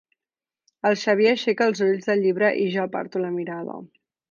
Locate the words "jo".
2.79-2.89